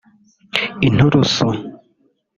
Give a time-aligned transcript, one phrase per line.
[0.87, 1.47] inturusu